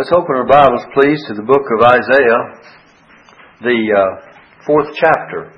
[0.00, 2.42] Let's open our Bibles, please, to the book of Isaiah,
[3.60, 4.32] the uh,
[4.64, 5.52] fourth chapter.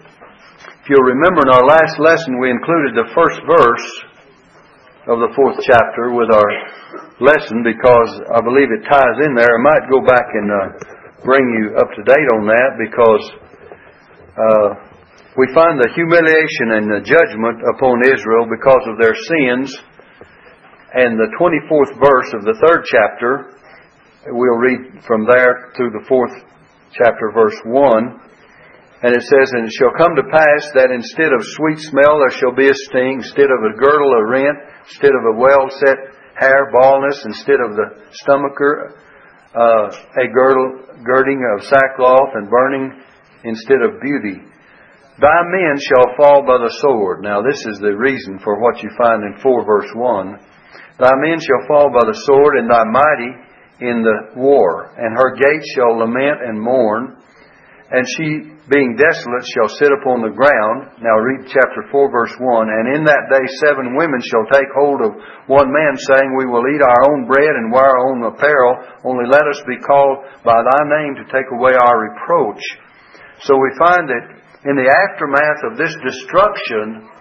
[0.83, 3.87] If you'll remember, in our last lesson, we included the first verse
[5.07, 6.51] of the fourth chapter with our
[7.23, 9.47] lesson because I believe it ties in there.
[9.47, 10.67] I might go back and uh,
[11.23, 13.25] bring you up to date on that because
[14.27, 14.69] uh,
[15.39, 19.71] we find the humiliation and the judgment upon Israel because of their sins.
[20.99, 23.52] And the 24th verse of the third chapter
[24.23, 26.31] We'll read from there through the fourth
[26.95, 28.23] chapter, verse 1.
[29.03, 32.31] And it says, And it shall come to pass that instead of sweet smell there
[32.39, 34.55] shall be a sting, instead of a girdle a rent,
[34.87, 35.99] instead of a well set
[36.39, 38.95] hair baldness, instead of the stomacher
[39.59, 43.03] uh, a girdle, girding of sackcloth and burning
[43.43, 44.39] instead of beauty.
[45.19, 47.27] Thy men shall fall by the sword.
[47.27, 51.03] Now this is the reason for what you find in 4 verse 1.
[51.03, 53.51] Thy men shall fall by the sword, and thy mighty
[53.83, 57.19] in the war, and her gates shall lament and mourn,
[57.93, 60.97] and she, being desolate, shall sit upon the ground.
[61.05, 62.73] Now read chapter 4, verse 1.
[62.73, 65.13] And in that day seven women shall take hold of
[65.45, 69.29] one man, saying, We will eat our own bread and wear our own apparel, only
[69.29, 72.65] let us be called by thy name to take away our reproach.
[73.45, 74.25] So we find that
[74.65, 77.13] in the aftermath of this destruction,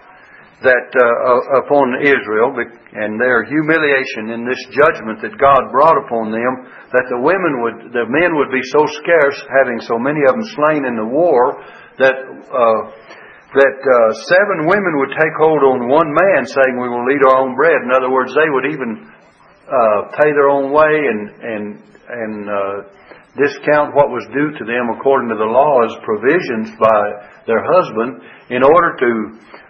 [0.62, 2.54] that uh, upon Israel
[2.94, 6.52] and their humiliation in this judgment that God brought upon them,
[6.94, 10.46] that the women would, the men would be so scarce, having so many of them
[10.54, 11.58] slain in the war,
[11.98, 12.80] that uh,
[13.52, 17.44] that uh, seven women would take hold on one man, saying, "We will eat our
[17.44, 19.12] own bread." In other words, they would even
[19.68, 21.64] uh, pay their own way and and
[22.08, 22.76] and uh,
[23.32, 27.00] discount what was due to them according to the law as provisions by
[27.48, 28.20] their husband
[28.52, 29.10] in order to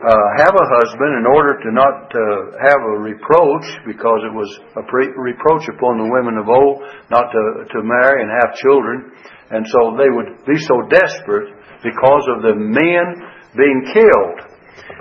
[0.02, 2.18] uh, have a husband, in order to not uh,
[2.58, 7.30] have a reproach, because it was a pre- reproach upon the women of old not
[7.30, 9.14] to, to marry and have children.
[9.54, 11.54] And so they would be so desperate
[11.86, 13.06] because of the men
[13.54, 14.38] being killed.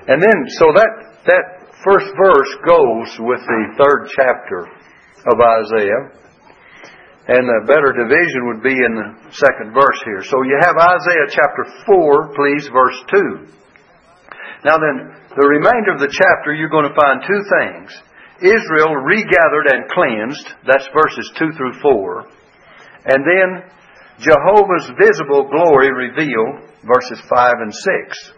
[0.05, 0.91] And then, so that,
[1.25, 1.45] that
[1.81, 4.69] first verse goes with the third chapter
[5.33, 6.20] of Isaiah.
[7.27, 10.25] And the better division would be in the second verse here.
[10.25, 13.45] So you have Isaiah chapter 4, please, verse 2.
[14.65, 17.93] Now then, the remainder of the chapter, you're going to find two things.
[18.41, 22.25] Israel regathered and cleansed, that's verses 2 through 4.
[23.05, 23.69] And then
[24.17, 28.33] Jehovah's visible glory revealed, verses 5 and 6.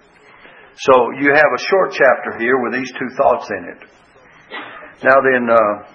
[0.76, 3.80] So you have a short chapter here with these two thoughts in it.
[5.04, 5.88] Now then, uh,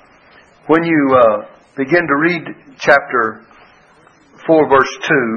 [0.68, 2.42] when you uh, begin to read
[2.82, 3.46] chapter
[4.50, 4.94] 4, verse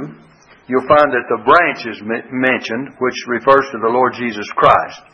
[0.09, 0.17] 2,
[0.65, 2.01] you'll find that the branch is
[2.33, 5.05] mentioned, which refers to the Lord Jesus Christ.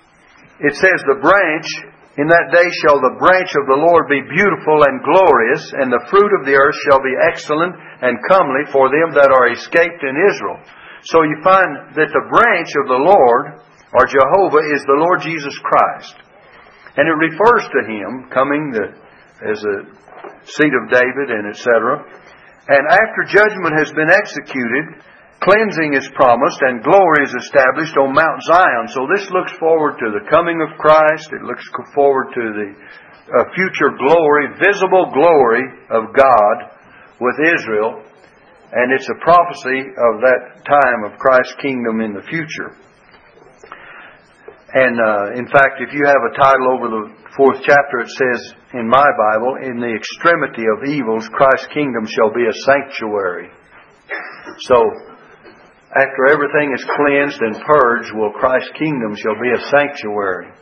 [0.64, 1.68] It says, The branch,
[2.16, 6.08] in that day shall the branch of the Lord be beautiful and glorious, and the
[6.08, 10.16] fruit of the earth shall be excellent and comely for them that are escaped in
[10.32, 10.64] Israel.
[11.12, 13.68] So you find that the branch of the Lord,
[14.00, 16.24] or Jehovah, is the Lord Jesus Christ.
[16.96, 18.96] And it refers to Him coming the,
[19.44, 20.07] as a
[20.46, 22.04] seed of David and etc.
[22.68, 25.04] And after judgment has been executed,
[25.38, 28.88] Cleansing is promised and glory is established on Mount Zion.
[28.90, 31.30] So this looks forward to the coming of Christ.
[31.30, 31.64] It looks
[31.94, 35.62] forward to the uh, future glory, visible glory
[35.94, 36.56] of God
[37.22, 38.02] with Israel.
[38.74, 42.74] And it's a prophecy of that time of Christ's kingdom in the future.
[44.78, 48.54] And uh, in fact, if you have a title over the fourth chapter, it says
[48.78, 53.50] in my Bible, In the extremity of evils, Christ's kingdom shall be a sanctuary.
[54.70, 54.78] So
[55.98, 60.54] after everything is cleansed and purged, will Christ's kingdom shall be a sanctuary.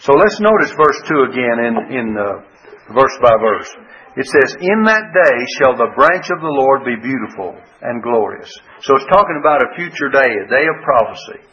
[0.00, 2.40] So let's notice verse 2 again in, in uh,
[2.96, 3.68] verse by verse.
[4.16, 7.52] It says, In that day shall the branch of the Lord be beautiful
[7.84, 8.48] and glorious.
[8.80, 11.44] So it's talking about a future day, a day of prophecy.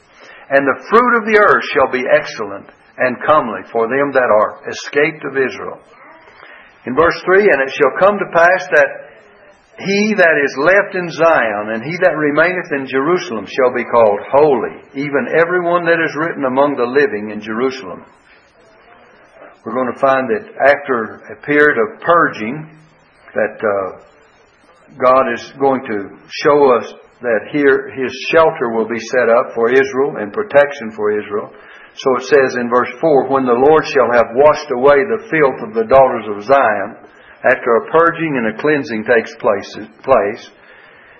[0.49, 4.63] And the fruit of the earth shall be excellent and comely for them that are
[4.67, 5.83] escaped of Israel.
[6.87, 9.07] In verse 3, And it shall come to pass that
[9.77, 14.19] he that is left in Zion and he that remaineth in Jerusalem shall be called
[14.31, 18.01] holy, even every one that is written among the living in Jerusalem.
[19.61, 22.79] We're going to find that after a period of purging,
[23.35, 24.07] that uh,
[24.97, 29.73] God is going to show us that here His shelter will be set up for
[29.73, 31.49] Israel and protection for Israel.
[31.97, 35.59] So it says in verse 4, When the Lord shall have washed away the filth
[35.65, 37.07] of the daughters of Zion,
[37.41, 39.71] after a purging and a cleansing takes place,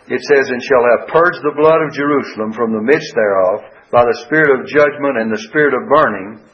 [0.08, 4.06] it says, And shall have purged the blood of Jerusalem from the midst thereof by
[4.06, 6.46] the spirit of judgment and the spirit of burning.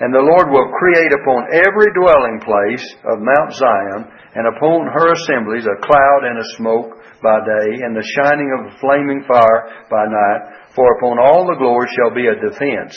[0.00, 4.00] And the Lord will create upon every dwelling place of Mount Zion
[4.34, 8.72] and upon her assemblies a cloud and a smoke by day, and the shining of
[8.72, 10.72] a flaming fire by night.
[10.74, 12.94] For upon all the glory shall be a defense,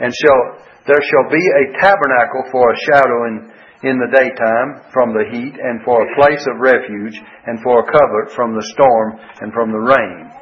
[0.00, 3.34] and shall there shall be a tabernacle for a shadow in,
[3.86, 7.14] in the daytime from the heat, and for a place of refuge,
[7.46, 10.32] and for a covert from the storm and from the rain.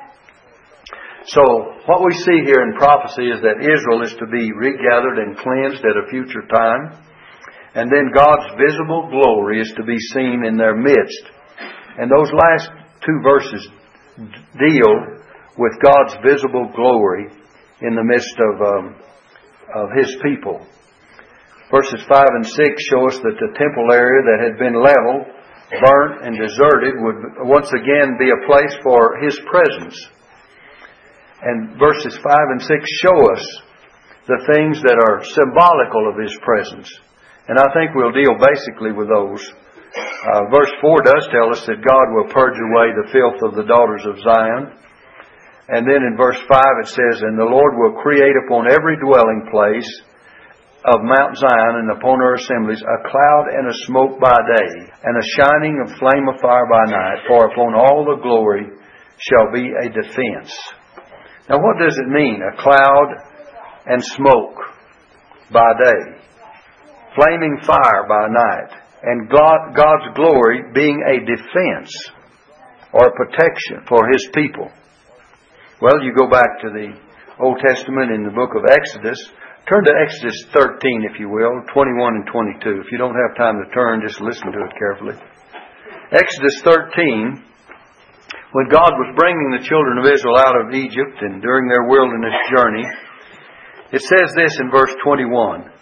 [1.28, 1.44] So,
[1.84, 5.84] what we see here in prophecy is that Israel is to be regathered and cleansed
[5.84, 6.96] at a future time.
[7.74, 11.22] And then God's visible glory is to be seen in their midst.
[12.00, 12.72] And those last
[13.04, 13.68] two verses
[14.58, 14.92] deal
[15.56, 17.28] with God's visible glory
[17.80, 18.96] in the midst of, um,
[19.74, 20.66] of His people.
[21.70, 22.58] Verses 5 and 6
[22.90, 25.30] show us that the temple area that had been leveled,
[25.80, 29.96] burnt, and deserted would once again be a place for His presence.
[31.42, 32.68] And verses 5 and 6
[33.00, 33.44] show us
[34.26, 36.90] the things that are symbolical of His presence.
[37.48, 39.40] And I think we'll deal basically with those
[39.90, 43.66] uh, verse 4 does tell us that God will purge away the filth of the
[43.66, 44.78] daughters of Zion.
[45.70, 49.50] And then in verse 5 it says, And the Lord will create upon every dwelling
[49.50, 49.90] place
[50.86, 54.70] of Mount Zion and upon her assemblies a cloud and a smoke by day,
[55.04, 58.64] and a shining of flame of fire by night, for upon all the glory
[59.18, 60.54] shall be a defense.
[61.50, 63.08] Now what does it mean, a cloud
[63.86, 64.56] and smoke
[65.52, 66.02] by day?
[67.14, 71.90] Flaming fire by night and God, God's glory being a defense
[72.92, 74.68] or a protection for His people.
[75.80, 76.92] Well, you go back to the
[77.40, 79.16] Old Testament in the book of Exodus.
[79.68, 82.84] Turn to Exodus 13, if you will, 21 and 22.
[82.84, 85.16] If you don't have time to turn, just listen to it carefully.
[86.12, 87.40] Exodus 13,
[88.52, 92.34] when God was bringing the children of Israel out of Egypt and during their wilderness
[92.50, 92.84] journey,
[93.92, 95.79] it says this in verse 21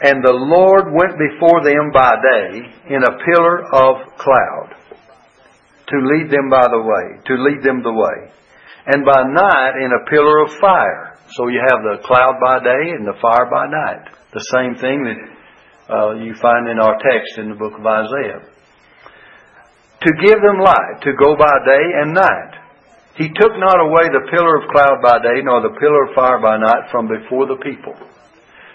[0.00, 4.78] and the Lord went before them by day in a pillar of cloud
[5.88, 8.18] to lead them by the way, to lead them the way.
[8.86, 11.18] And by night in a pillar of fire.
[11.36, 14.16] So you have the cloud by day and the fire by night.
[14.32, 15.20] The same thing that
[15.92, 18.44] uh, you find in our text in the book of Isaiah.
[20.04, 22.52] To give them light, to go by day and night.
[23.16, 26.40] He took not away the pillar of cloud by day, nor the pillar of fire
[26.40, 27.96] by night from before the people.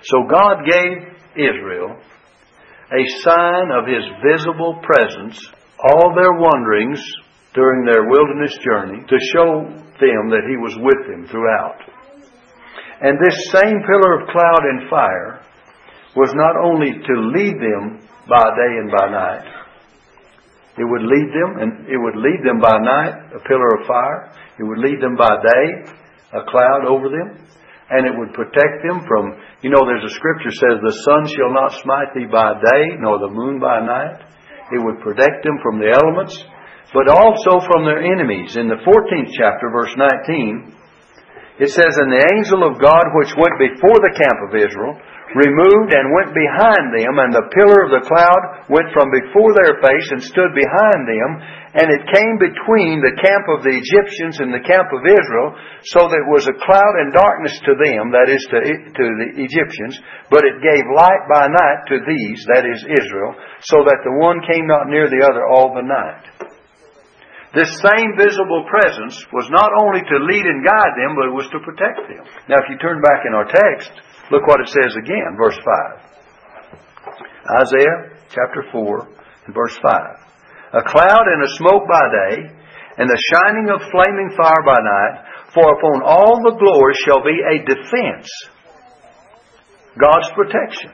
[0.03, 1.99] So God gave Israel
[2.93, 5.39] a sign of His visible presence,
[5.81, 7.01] all their wanderings
[7.53, 11.79] during their wilderness journey, to show them that He was with them throughout.
[13.01, 15.41] And this same pillar of cloud and fire
[16.15, 19.47] was not only to lead them by day and by night,
[20.77, 24.33] it would lead them, and it would lead them by night, a pillar of fire.
[24.57, 25.93] It would lead them by day,
[26.33, 27.45] a cloud over them
[27.89, 31.51] and it would protect them from, you know, there's a scripture says, the sun shall
[31.51, 34.23] not smite thee by day, nor the moon by night.
[34.71, 36.33] It would protect them from the elements,
[36.95, 38.55] but also from their enemies.
[38.55, 40.73] In the 14th chapter, verse 19,
[41.59, 44.97] it says, And the angel of God which went before the camp of Israel
[45.31, 49.79] removed and went behind them, and the pillar of the cloud went from before their
[49.79, 51.29] face and stood behind them,
[51.73, 55.57] and it came between the camp of the Egyptians and the camp of Israel,
[55.89, 59.29] so that it was a cloud and darkness to them, that is to, to the
[59.41, 59.97] Egyptians,
[60.29, 63.33] but it gave light by night to these, that is Israel,
[63.65, 66.53] so that the one came not near the other all the night.
[67.53, 71.49] This same visible presence was not only to lead and guide them, but it was
[71.53, 72.25] to protect them.
[72.49, 73.93] Now, if you turn back in our text,
[74.31, 76.13] Look what it says again, verse 5.
[77.61, 79.07] Isaiah chapter 4
[79.45, 79.91] and verse 5.
[80.73, 82.49] A cloud and a smoke by day,
[82.97, 87.37] and the shining of flaming fire by night, for upon all the glory shall be
[87.43, 88.29] a defense.
[89.99, 90.91] God's protection.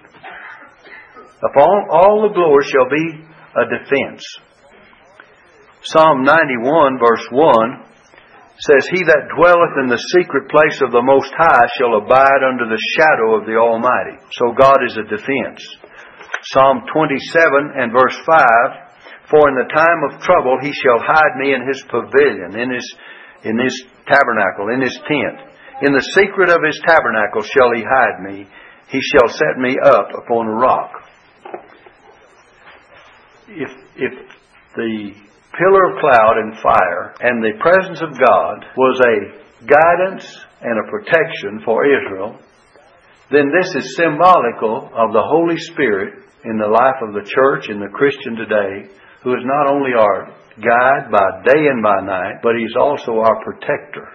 [1.39, 3.23] Upon all the glory shall be
[3.55, 4.25] a defense.
[5.83, 7.88] Psalm 91 verse 1
[8.59, 12.67] says, He that dwelleth in the secret place of the Most High shall abide under
[12.67, 14.19] the shadow of the Almighty.
[14.35, 15.63] So God is a defense.
[16.51, 21.55] Psalm 27 and verse 5, For in the time of trouble he shall hide me
[21.55, 22.87] in his pavilion, in his,
[23.47, 25.39] in his tabernacle, in his tent.
[25.87, 28.47] In the secret of his tabernacle shall he hide me.
[28.91, 30.91] He shall set me up upon a rock.
[33.47, 34.13] If, if
[34.75, 40.25] the pillar of cloud and fire, and the presence of God was a guidance
[40.61, 42.37] and a protection for Israel,
[43.31, 47.81] then this is symbolical of the Holy Spirit in the life of the church and
[47.81, 48.89] the Christian today,
[49.23, 53.37] who is not only our guide by day and by night, but He's also our
[53.43, 54.07] protector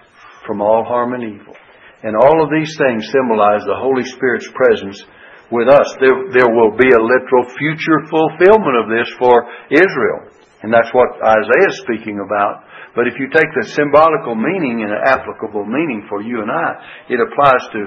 [0.45, 1.55] from all harm and evil.
[2.03, 5.01] And all of these things symbolize the Holy Spirit's presence
[5.49, 5.87] with us.
[6.01, 10.34] There, there will be a literal future fulfillment of this for Israel.
[10.63, 12.63] And that's what Isaiah is speaking about.
[12.95, 16.69] But if you take the symbolical meaning and the applicable meaning for you and I,
[17.09, 17.81] it applies to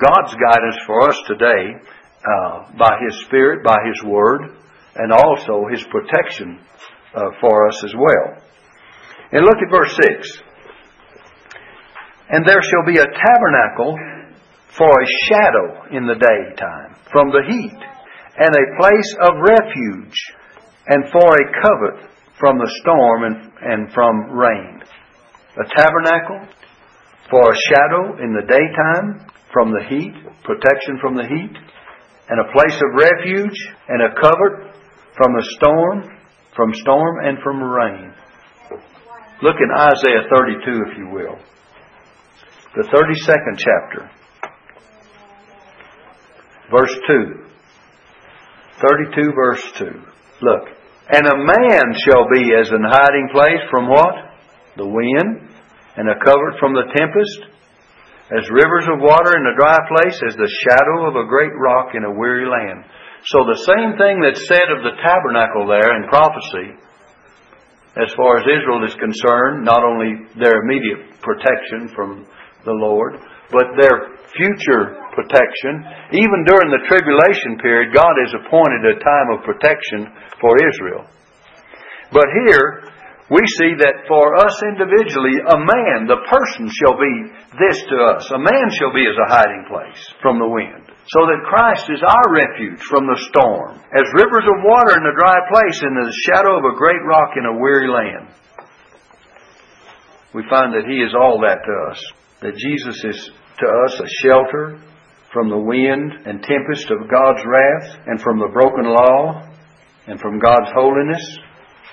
[0.00, 1.76] God's guidance for us today
[2.24, 4.56] uh, by His Spirit, by His Word,
[4.96, 6.58] and also His protection
[7.14, 8.42] uh, for us as well.
[9.32, 10.42] And look at verse 6.
[12.30, 13.96] And there shall be a tabernacle
[14.76, 17.80] for a shadow in the daytime from the heat,
[18.36, 20.18] and a place of refuge,
[20.88, 24.82] and for a covert from the storm and, and from rain.
[25.56, 26.46] A tabernacle
[27.30, 30.14] for a shadow in the daytime from the heat,
[30.44, 31.56] protection from the heat,
[32.28, 34.74] and a place of refuge and a covert
[35.16, 36.18] from the storm,
[36.54, 38.12] from storm and from rain.
[39.42, 41.38] Look in Isaiah 32, if you will.
[42.74, 44.10] The 32nd chapter.
[46.70, 47.46] Verse 2.
[48.86, 49.84] 32 verse 2.
[50.42, 50.75] Look.
[51.06, 54.14] And a man shall be as an hiding place from what?
[54.76, 55.46] The wind,
[55.96, 57.40] and a covert from the tempest,
[58.34, 61.94] as rivers of water in a dry place, as the shadow of a great rock
[61.94, 62.84] in a weary land.
[63.30, 66.74] So the same thing that's said of the tabernacle there in prophecy,
[67.96, 72.26] as far as Israel is concerned, not only their immediate protection from
[72.66, 73.14] the Lord,
[73.54, 75.82] but their future protection.
[76.12, 81.08] Even during the tribulation period, God has appointed a time of protection for Israel.
[82.12, 82.92] But here,
[83.26, 87.14] we see that for us individually, a man, the person shall be
[87.58, 88.22] this to us.
[88.30, 90.86] A man shall be as a hiding place from the wind.
[91.10, 95.18] So that Christ is our refuge from the storm, as rivers of water in a
[95.18, 98.30] dry place, in the shadow of a great rock in a weary land.
[100.34, 102.00] We find that He is all that to us.
[102.42, 104.78] That Jesus is to us a shelter
[105.36, 109.44] from the wind and tempest of God's wrath, and from the broken law,
[110.08, 111.20] and from God's holiness,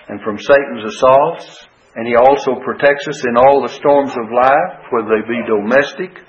[0.08, 1.68] and from Satan's assaults.
[2.00, 6.24] And He also protects us in all the storms of life, whether they be domestic,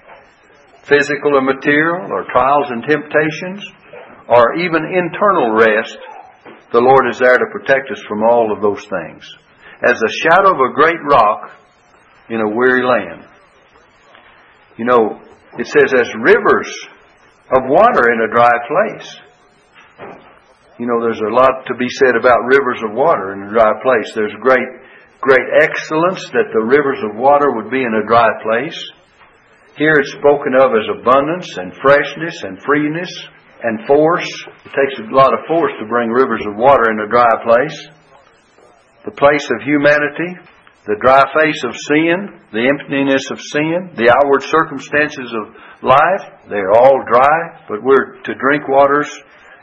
[0.82, 3.62] physical or material, or trials and temptations,
[4.26, 5.98] or even internal rest.
[6.74, 9.22] The Lord is there to protect us from all of those things.
[9.86, 11.54] As the shadow of a great rock
[12.28, 13.22] in a weary land.
[14.76, 15.22] You know,
[15.56, 16.66] it says, as rivers
[17.52, 19.08] of water in a dry place.
[20.78, 23.72] You know, there's a lot to be said about rivers of water in a dry
[23.82, 24.10] place.
[24.14, 24.66] There's great,
[25.20, 28.78] great excellence that the rivers of water would be in a dry place.
[29.76, 33.10] Here it's spoken of as abundance and freshness and freeness
[33.62, 34.28] and force.
[34.64, 37.88] It takes a lot of force to bring rivers of water in a dry place.
[39.04, 40.40] The place of humanity,
[40.84, 46.76] the dry face of sin, the emptiness of sin, the outward circumstances of life, they're
[46.76, 49.08] all dry, but we're to drink waters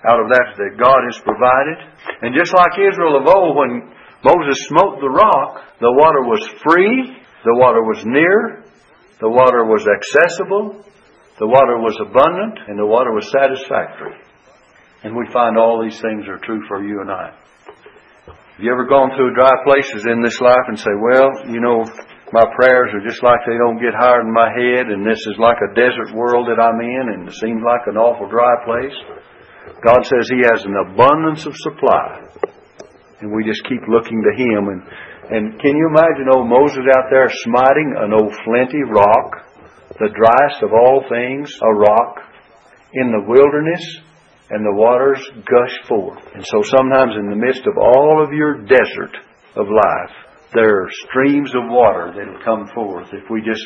[0.01, 1.77] out of that that God has provided.
[2.25, 3.93] And just like Israel of old, when
[4.25, 7.13] Moses smote the rock, the water was free,
[7.45, 8.65] the water was near,
[9.21, 10.81] the water was accessible,
[11.37, 14.17] the water was abundant, and the water was satisfactory.
[15.03, 17.33] And we find all these things are true for you and I.
[18.61, 21.81] Have you ever gone through dry places in this life and say, well, you know,
[22.29, 25.33] my prayers are just like they don't get higher in my head, and this is
[25.41, 28.93] like a desert world that I'm in, and it seems like an awful dry place?
[29.81, 32.21] God says He has an abundance of supply.
[33.25, 34.69] And we just keep looking to Him.
[34.69, 34.81] And,
[35.33, 39.41] and can you imagine old Moses out there smiting an old flinty rock,
[39.97, 42.29] the driest of all things, a rock,
[42.93, 44.05] in the wilderness,
[44.51, 46.19] and the waters gush forth.
[46.35, 49.15] And so sometimes in the midst of all of your desert
[49.55, 50.15] of life,
[50.51, 53.63] there are streams of water that will come forth if we just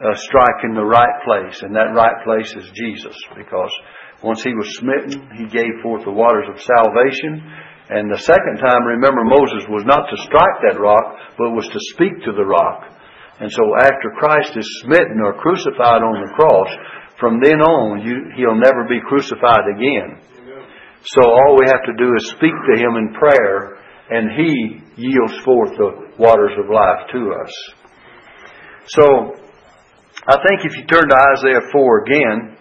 [0.00, 1.60] uh, strike in the right place.
[1.60, 3.72] And that right place is Jesus because
[4.24, 7.44] once he was smitten, he gave forth the waters of salvation.
[7.92, 11.80] And the second time, remember, Moses was not to strike that rock, but was to
[11.92, 12.88] speak to the rock.
[13.36, 16.70] And so after Christ is smitten or crucified on the cross,
[17.22, 20.18] from then on, you, he'll never be crucified again.
[21.06, 23.78] So all we have to do is speak to him in prayer,
[24.10, 27.52] and he yields forth the waters of life to us.
[28.90, 29.04] So,
[30.26, 32.58] I think if you turn to Isaiah 4 again,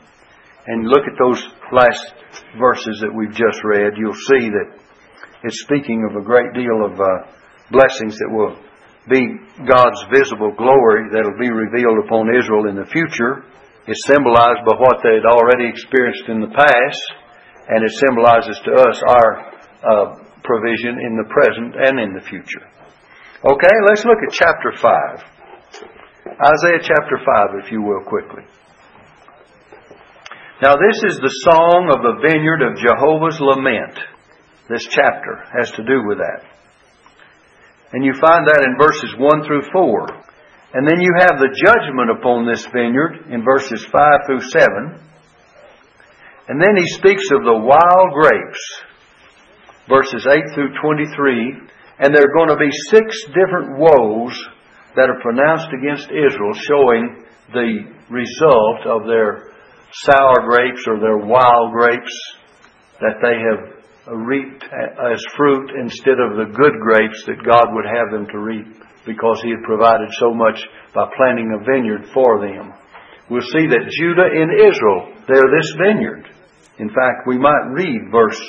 [0.67, 1.41] and look at those
[1.73, 2.13] last
[2.61, 4.77] verses that we've just read, you'll see that
[5.43, 7.09] it's speaking of a great deal of uh,
[7.71, 8.53] blessings that will
[9.09, 9.25] be
[9.65, 13.41] God's visible glory that will be revealed upon Israel in the future.
[13.87, 17.03] It's symbolized by what they had already experienced in the past,
[17.67, 19.29] and it symbolizes to us our
[19.81, 20.05] uh,
[20.43, 22.61] provision in the present and in the future.
[23.41, 24.85] Okay, let's look at chapter 5.
[26.29, 28.43] Isaiah chapter 5, if you will, quickly.
[30.61, 33.97] Now, this is the song of the vineyard of Jehovah's lament.
[34.69, 36.45] This chapter has to do with that.
[37.93, 40.07] And you find that in verses 1 through 4.
[40.73, 44.99] And then you have the judgment upon this vineyard in verses 5 through 7.
[46.47, 48.81] And then he speaks of the wild grapes,
[49.89, 51.67] verses 8 through 23.
[51.99, 54.33] And there are going to be six different woes
[54.95, 59.51] that are pronounced against Israel, showing the result of their
[59.91, 62.15] sour grapes or their wild grapes
[63.01, 68.09] that they have reaped as fruit instead of the good grapes that God would have
[68.09, 70.57] them to reap because He had provided so much
[70.93, 72.73] by planting a vineyard for them.
[73.29, 76.27] We'll see that Judah and Israel, they're this vineyard.
[76.79, 78.41] In fact, we might read verse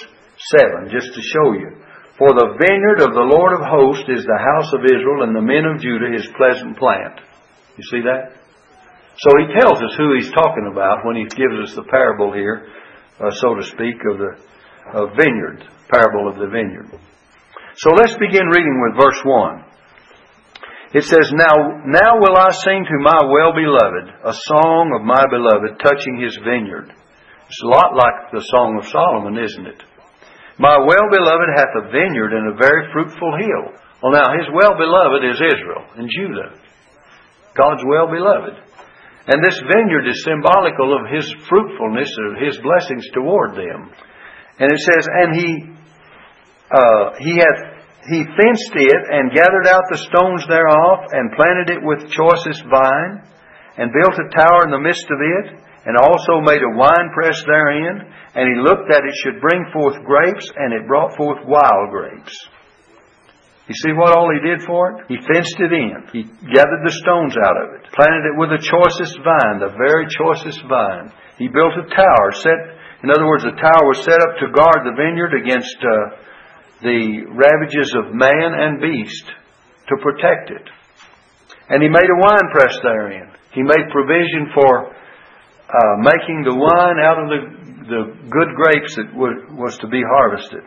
[0.58, 1.76] 7 just to show you.
[2.18, 5.44] For the vineyard of the Lord of hosts is the house of Israel, and the
[5.44, 7.20] men of Judah his pleasant plant.
[7.76, 8.36] You see that?
[9.20, 12.68] So he tells us who he's talking about when he gives us the parable here,
[13.20, 14.32] uh, so to speak, of the
[14.94, 16.90] of vineyard, parable of the vineyard.
[17.76, 19.64] So let's begin reading with verse 1.
[20.94, 25.80] It says, Now, now will I sing to my well-beloved a song of my beloved
[25.80, 26.92] touching his vineyard.
[27.48, 29.80] It's a lot like the Song of Solomon, isn't it?
[30.58, 33.72] My well-beloved hath a vineyard and a very fruitful hill.
[34.02, 36.60] Well, now, his well-beloved is Israel and Judah.
[37.56, 38.72] God's well-beloved.
[39.26, 43.92] And this vineyard is symbolical of His fruitfulness, of His blessings toward them.
[44.62, 45.50] And it says, and He,
[46.70, 47.62] uh, He hath,
[48.06, 53.26] He fenced it and gathered out the stones thereof and planted it with choicest vine
[53.74, 57.42] and built a tower in the midst of it and also made a wine press
[57.42, 58.06] therein.
[58.38, 62.38] And He looked that it should bring forth grapes and it brought forth wild grapes.
[63.66, 65.06] You see what all he did for it?
[65.06, 66.06] He fenced it in.
[66.14, 70.06] He gathered the stones out of it, planted it with the choicest vine, the very
[70.10, 71.10] choicest vine.
[71.38, 72.71] He built a tower, set,
[73.02, 76.22] in other words, the tower was set up to guard the vineyard against uh,
[76.82, 79.26] the ravages of man and beast,
[79.88, 80.66] to protect it.
[81.68, 83.30] And he made a wine press therein.
[83.52, 87.40] He made provision for uh, making the wine out of the,
[87.90, 90.62] the good grapes that was to be harvested.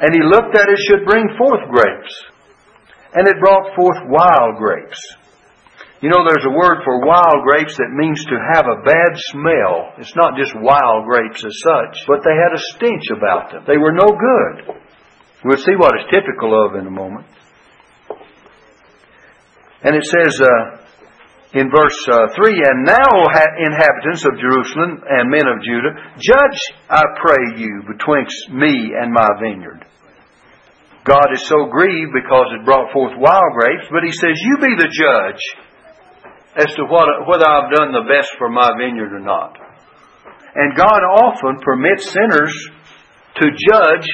[0.00, 2.14] And he looked that it should bring forth grapes.
[3.14, 5.00] And it brought forth wild grapes.
[6.00, 9.98] You know, there's a word for wild grapes that means to have a bad smell.
[9.98, 13.64] It's not just wild grapes as such, but they had a stench about them.
[13.66, 14.78] They were no good.
[15.42, 17.26] We'll see what it's typical of in a moment.
[19.82, 20.78] And it says, uh,
[21.58, 23.10] in verse uh, 3 And now,
[23.58, 29.26] inhabitants of Jerusalem and men of Judah, judge, I pray you, betwixt me and my
[29.42, 29.84] vineyard.
[31.02, 34.74] God is so grieved because it brought forth wild grapes, but He says, You be
[34.78, 35.42] the judge
[36.56, 39.56] as to what, whether I've done the best for my vineyard or not.
[40.54, 42.52] And God often permits sinners
[43.36, 44.08] to judge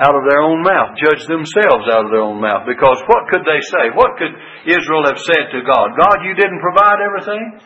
[0.00, 2.64] out of their own mouth, judge themselves out of their own mouth.
[2.64, 3.92] Because what could they say?
[3.92, 4.32] What could
[4.64, 5.92] Israel have said to God?
[5.96, 7.60] God, you didn't provide everything?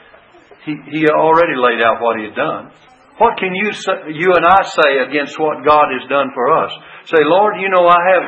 [0.66, 2.74] He, he already laid out what He had done.
[3.18, 3.70] What can you
[4.10, 6.72] you and I say against what God has done for us?
[7.06, 8.24] Say, Lord, you know I have,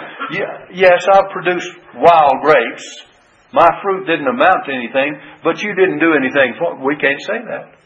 [0.70, 2.86] yes, I've produced wild grapes.
[3.52, 7.38] My fruit didn't amount to anything, but you didn't do anything for We can't say
[7.46, 7.76] that.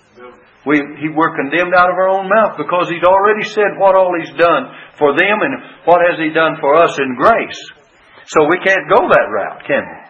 [0.69, 4.13] We, he, we're condemned out of our own mouth because He's already said what all
[4.13, 4.69] He's done
[5.01, 5.55] for them and
[5.89, 7.61] what has He done for us in grace.
[8.29, 10.01] So we can't go that route, can we?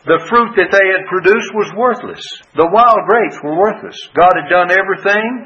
[0.00, 2.24] The fruit that they had produced was worthless.
[2.56, 4.00] The wild grapes were worthless.
[4.16, 5.44] God had done everything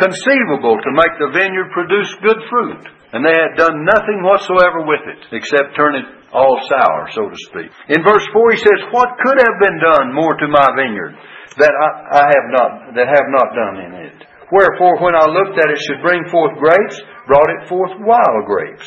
[0.00, 2.80] conceivable to make the vineyard produce good fruit.
[3.12, 7.38] And they had done nothing whatsoever with it except turn it all sour, so to
[7.48, 7.72] speak.
[7.88, 11.16] In verse 4 he says, What could have been done more to my vineyard
[11.56, 14.16] that I, I have not that have not done in it?
[14.52, 18.86] Wherefore when I looked that it should bring forth grapes, brought it forth wild grapes.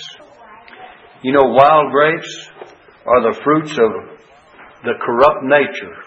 [1.26, 2.32] You know, wild grapes
[3.06, 3.92] are the fruits of
[4.86, 5.98] the corrupt nature.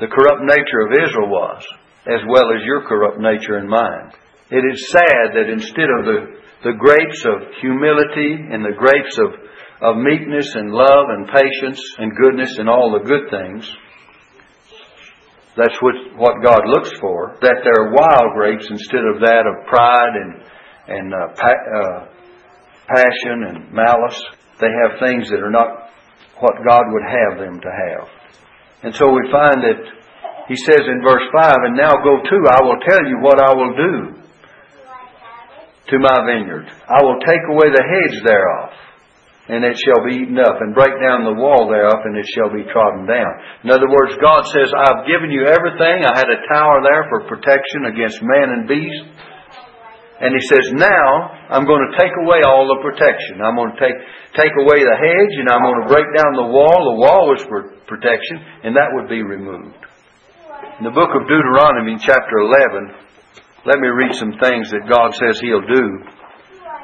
[0.00, 1.64] The corrupt nature of Israel was,
[2.06, 4.12] as well as your corrupt nature and mine.
[4.50, 6.18] It is sad that instead of the,
[6.64, 9.47] the grapes of humility and the grapes of,
[9.80, 13.70] of meekness and love and patience and goodness and all the good things,
[15.56, 20.14] that's what, what God looks for, that they're wild grapes instead of that of pride
[20.14, 20.42] and,
[20.86, 22.08] and uh, pa- uh,
[22.86, 24.22] passion and malice.
[24.60, 25.90] They have things that are not
[26.38, 28.08] what God would have them to have.
[28.82, 29.82] And so we find that
[30.46, 33.52] he says in verse 5, And now go to, I will tell you what I
[33.52, 34.22] will do
[35.88, 36.70] to my vineyard.
[36.88, 38.87] I will take away the heads thereof.
[39.48, 42.52] And it shall be eaten up, and break down the wall thereof, and it shall
[42.52, 43.32] be trodden down.
[43.64, 46.04] In other words, God says, I've given you everything.
[46.04, 49.08] I had a tower there for protection against man and beast.
[50.20, 53.40] And He says, now I'm going to take away all the protection.
[53.40, 53.96] I'm going to take,
[54.36, 56.78] take away the hedge, and I'm going to break down the wall.
[56.84, 59.80] The wall was for protection, and that would be removed.
[60.76, 65.40] In the book of Deuteronomy, chapter 11, let me read some things that God says
[65.40, 66.04] He'll do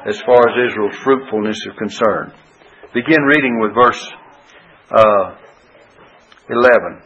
[0.09, 2.33] as far as Israel's fruitfulness is concerned.
[2.95, 3.99] Begin reading with verse
[4.89, 5.35] uh,
[6.47, 7.03] 11.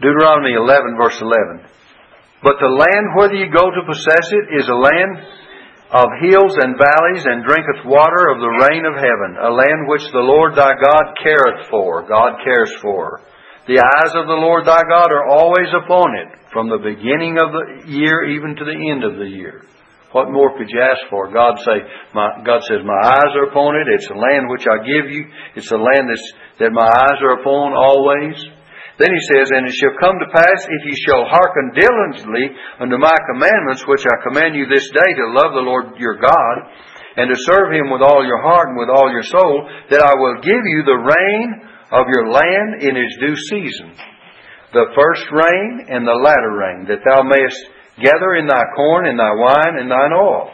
[0.00, 1.66] Deuteronomy 11, verse 11.
[2.44, 5.26] But the land whither you go to possess it is a land
[5.90, 10.06] of hills and valleys, and drinketh water of the rain of heaven, a land which
[10.12, 12.06] the Lord thy God careth for.
[12.06, 13.22] God cares for.
[13.66, 17.50] The eyes of the Lord thy God are always upon it, from the beginning of
[17.50, 19.66] the year even to the end of the year.
[20.12, 21.32] What more could you ask for?
[21.32, 21.80] God say,
[22.12, 23.88] my, God says, my eyes are upon it.
[23.96, 25.24] It's a land which I give you.
[25.56, 26.28] It's a land that's,
[26.60, 28.36] that my eyes are upon always.
[29.00, 33.00] Then he says, And it shall come to pass, if ye shall hearken diligently unto
[33.00, 36.56] my commandments, which I command you this day, to love the Lord your God,
[37.16, 40.12] and to serve him with all your heart and with all your soul, that I
[40.12, 43.96] will give you the rain of your land in its due season,
[44.72, 47.60] the first rain and the latter rain, that thou mayest
[48.02, 50.50] Gather in thy corn and thy wine and thine oil.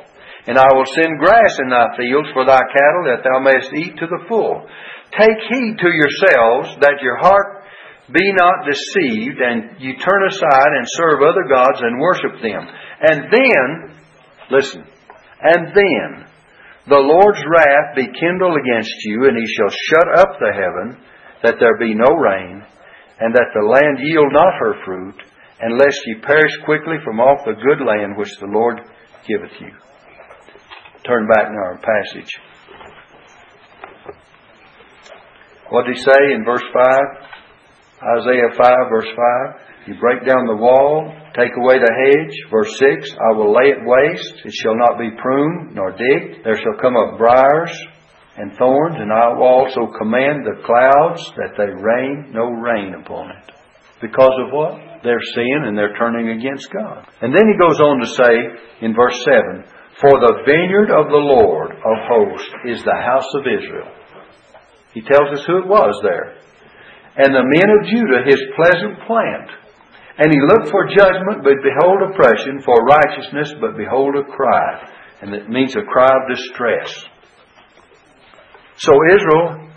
[0.47, 3.97] And I will send grass in thy fields for thy cattle, that thou mayest eat
[3.99, 4.69] to the full.
[5.13, 7.65] Take heed to yourselves, that your heart
[8.13, 12.65] be not deceived, and you turn aside and serve other gods and worship them.
[13.01, 13.67] And then,
[14.51, 14.85] listen,
[15.41, 16.29] and then
[16.89, 21.05] the Lord's wrath be kindled against you, and he shall shut up the heaven,
[21.43, 22.65] that there be no rain,
[23.21, 25.21] and that the land yield not her fruit,
[25.61, 28.81] and lest ye perish quickly from off the good land which the Lord
[29.27, 29.73] giveth you.
[31.05, 32.31] Turn back in our passage.
[35.71, 36.85] What did he say in verse 5?
[38.19, 39.09] Isaiah 5, verse
[39.53, 39.89] 5.
[39.89, 42.37] You break down the wall, take away the hedge.
[42.51, 44.45] Verse 6, I will lay it waste.
[44.45, 46.45] It shall not be pruned nor digged.
[46.45, 47.73] There shall come up briars
[48.37, 53.31] and thorns, and I will also command the clouds that they rain no rain upon
[53.31, 53.51] it.
[54.01, 54.88] Because of what?
[55.03, 57.07] Their sin and their turning against God.
[57.23, 58.35] And then he goes on to say
[58.83, 59.65] in verse 7
[60.01, 63.91] For the vineyard of the Lord of hosts is the house of Israel.
[64.93, 66.39] He tells us who it was there.
[67.17, 69.51] And the men of Judah his pleasant plant.
[70.19, 74.91] And he looked for judgment, but behold oppression, for righteousness, but behold a cry.
[75.23, 77.07] And it means a cry of distress.
[78.79, 79.71] So Israel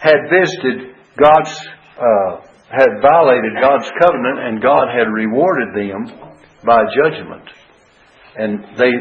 [0.00, 6.10] had visited God's uh, had violated God's covenant and God had rewarded them
[6.66, 7.46] by judgment.
[8.36, 8.92] And they,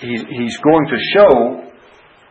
[0.00, 1.68] he, he's going to show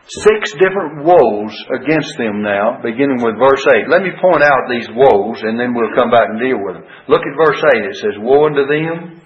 [0.08, 3.92] six different woes against them now, beginning with verse 8.
[3.92, 6.84] Let me point out these woes and then we'll come back and deal with them.
[7.08, 7.84] Look at verse 8.
[7.84, 9.20] It says, Woe unto them.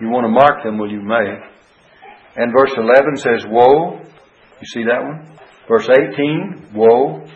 [0.00, 1.40] You want to mark them, well, you may.
[2.36, 4.04] And verse 11 says, Woe.
[4.60, 5.38] You see that one?
[5.66, 7.26] Verse 18, Woe.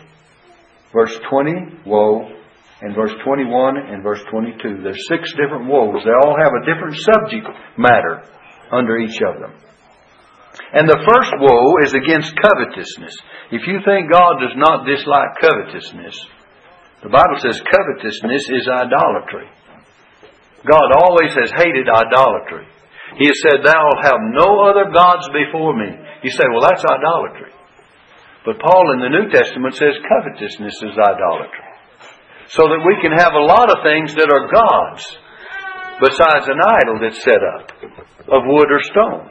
[0.93, 2.42] Verse 20, Woe
[2.83, 4.83] in verse 21 and verse 22.
[4.83, 6.03] There's six different woes.
[6.03, 7.47] They all have a different subject
[7.79, 8.27] matter
[8.71, 9.55] under each of them.
[10.75, 13.15] And the first woe is against covetousness.
[13.55, 16.17] If you think God does not dislike covetousness,
[17.01, 19.47] the Bible says covetousness is idolatry.
[20.67, 22.67] God always has hated idolatry.
[23.17, 25.91] He has said, Thou wilt have no other gods before me.
[26.23, 27.51] You say, Well, that's idolatry.
[28.45, 31.72] But Paul in the New Testament says covetousness is idolatry
[32.49, 35.03] so that we can have a lot of things that are gods
[36.01, 37.71] besides an idol that's set up
[38.27, 39.29] of wood or stone.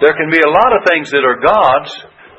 [0.00, 1.90] There can be a lot of things that are gods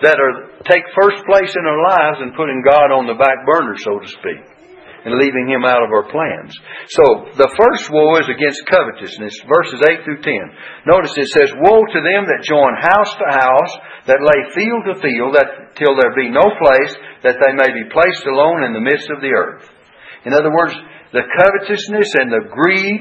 [0.01, 3.75] that are take first place in our lives and putting God on the back burner,
[3.77, 4.41] so to speak,
[5.07, 6.51] and leaving Him out of our plans.
[6.91, 10.83] So the first woe is against covetousness, verses 8 through 10.
[10.83, 13.73] Notice it says, Woe to them that join house to house,
[14.11, 16.91] that lay field to field, that till there be no place
[17.23, 19.63] that they may be placed alone in the midst of the earth.
[20.27, 20.75] In other words,
[21.15, 22.99] the covetousness and the greed,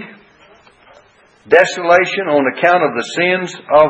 [1.51, 3.89] desolation on account of the sins of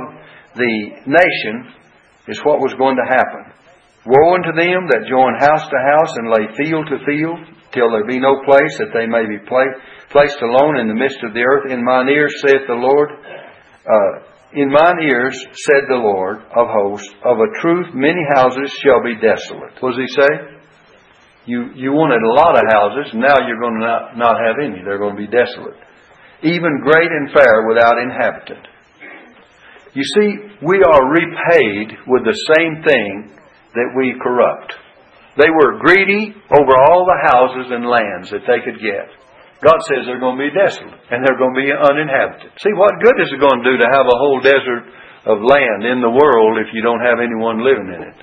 [0.57, 0.75] the
[1.05, 1.69] nation
[2.33, 3.53] is what was going to happen.
[4.09, 8.09] Woe unto them that join house to house and lay field to field, till there
[8.09, 11.69] be no place that they may be placed alone in the midst of the earth.
[11.69, 17.13] In mine ears saith the Lord, uh, in mine ears, said the Lord of hosts,
[17.21, 19.77] of a truth many houses shall be desolate.
[19.85, 20.33] What does he say?
[21.45, 24.81] You, you wanted a lot of houses, now you're going to not, not have any.
[24.83, 25.77] They're going to be desolate.
[26.43, 28.67] Even great and fair without inhabitant.
[29.95, 30.29] You see,
[30.65, 33.37] we are repaid with the same thing
[33.75, 34.75] that we corrupt.
[35.37, 39.13] They were greedy over all the houses and lands that they could get.
[39.61, 42.53] God says they're going to be desolate and they're going to be uninhabited.
[42.61, 44.85] See, what good is it going to do to have a whole desert
[45.29, 48.19] of land in the world if you don't have anyone living in it?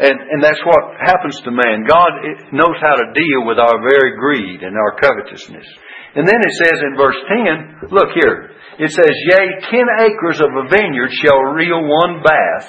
[0.00, 1.84] And, and that's what happens to man.
[1.84, 5.68] God eh, knows how to deal with our very greed and our covetousness.
[6.16, 10.48] And then it says in verse 10, look here, it says, Yea, ten acres of
[10.48, 12.68] a vineyard shall reel one bath.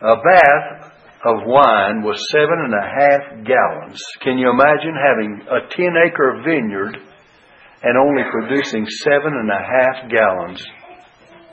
[0.00, 0.81] A bath
[1.24, 4.02] of wine was seven and a half gallons.
[4.20, 6.98] Can you imagine having a ten acre vineyard
[7.82, 10.62] and only producing seven and a half gallons?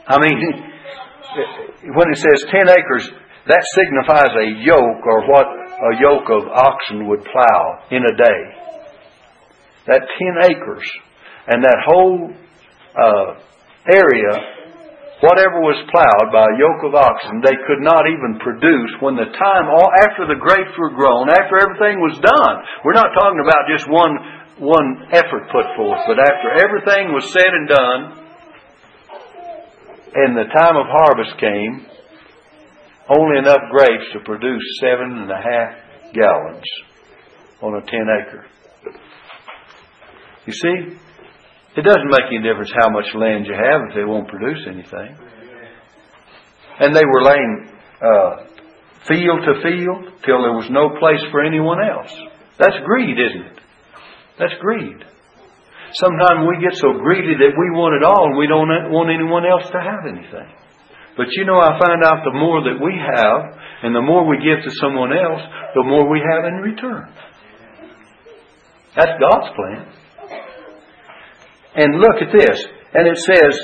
[0.08, 0.38] I mean,
[1.96, 3.10] when it says ten acres,
[3.48, 8.42] that signifies a yoke or what a yoke of oxen would plow in a day.
[9.86, 10.90] That ten acres
[11.48, 12.34] and that whole
[12.98, 13.40] uh,
[13.90, 14.59] area,
[15.20, 19.28] whatever was plowed by a yoke of oxen, they could not even produce when the
[19.36, 22.56] time, all after the grapes were grown, after everything was done.
[22.88, 24.16] We're not talking about just one,
[24.64, 28.02] one effort put forth, but after everything was said and done,
[30.16, 31.86] and the time of harvest came,
[33.10, 36.66] only enough grapes to produce seven and a half gallons
[37.62, 38.46] on a ten acre.
[40.46, 40.98] You see,
[41.80, 45.16] it doesn't make any difference how much land you have if they won't produce anything.
[46.80, 47.72] And they were laying
[48.04, 48.32] uh,
[49.08, 52.12] field to field till there was no place for anyone else.
[52.60, 53.60] That's greed, isn't it?
[54.40, 55.00] That's greed.
[55.96, 59.48] Sometimes we get so greedy that we want it all and we don't want anyone
[59.48, 60.52] else to have anything.
[61.16, 64.44] But you know, I find out the more that we have and the more we
[64.44, 65.42] give to someone else,
[65.76, 67.08] the more we have in return.
[68.96, 69.99] That's God's plan.
[71.76, 72.66] And look at this.
[72.94, 73.60] And it says,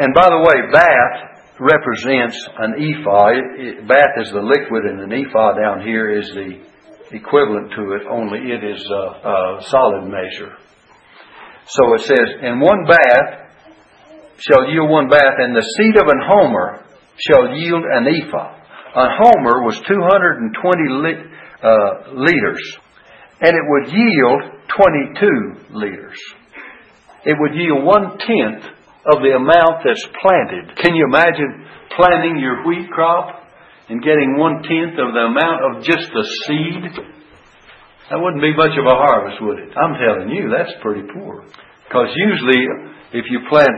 [0.00, 3.86] and by the way, bath represents an ephah.
[3.86, 6.60] Bath is the liquid, and an ephah down here is the
[7.12, 10.56] equivalent to it, only it is a, a solid measure.
[11.66, 13.50] So it says, and one bath
[14.38, 16.84] shall yield one bath, and the seed of an homer
[17.16, 18.60] shall yield an ephah.
[18.96, 21.18] A homer was 220 lit,
[21.62, 22.78] uh, liters,
[23.40, 24.42] and it would yield
[24.76, 26.18] 22 liters
[27.24, 28.64] it would yield one tenth
[29.08, 30.76] of the amount that's planted.
[30.80, 31.64] Can you imagine
[31.96, 33.44] planting your wheat crop
[33.88, 36.84] and getting one tenth of the amount of just the seed?
[38.10, 39.72] That wouldn't be much of a harvest, would it?
[39.76, 41.44] I'm telling you, that's pretty poor.
[41.88, 42.60] Because usually,
[43.12, 43.72] if you plant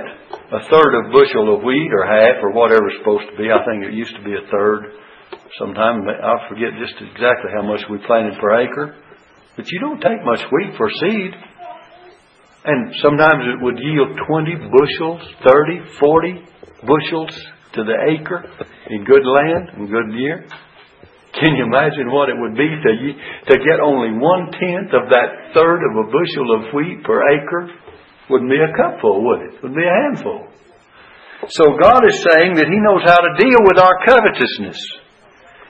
[0.51, 3.51] a third of a bushel of wheat or half or whatever it's supposed to be,
[3.51, 4.99] I think it used to be a third.
[5.59, 8.99] Sometime I forget just exactly how much we planted per acre.
[9.57, 11.33] But you don't take much wheat for seed.
[12.67, 16.43] And sometimes it would yield 20 bushels, 30, 40
[16.83, 17.31] bushels
[17.79, 18.43] to the acre
[18.91, 20.47] in good land and good year.
[21.39, 22.93] Can you imagine what it would be to,
[23.53, 27.71] to get only one tenth of that third of a bushel of wheat per acre?
[28.31, 29.63] Wouldn't be a cupful, would it?
[29.63, 30.49] Would be a handful.
[31.49, 34.81] So God is saying that He knows how to deal with our covetousness.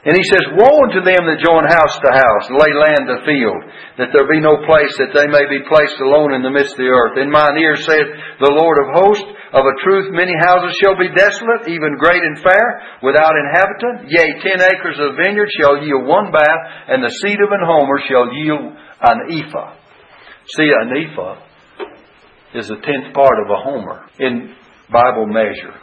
[0.07, 3.59] And he says, Woe unto them that join house to house, lay land to field,
[3.99, 6.87] that there be no place, that they may be placed alone in the midst of
[6.87, 7.19] the earth.
[7.19, 8.07] In mine ear saith
[8.39, 12.39] the Lord of hosts, of a truth many houses shall be desolate, even great and
[12.39, 14.07] fair, without inhabitant.
[14.07, 17.99] Yea, ten acres of vineyard shall yield one bath, and the seed of an homer
[18.07, 19.75] shall yield an ephah.
[20.55, 21.43] See, an ephah
[22.55, 24.55] is a tenth part of a homer in
[24.87, 25.75] Bible measure.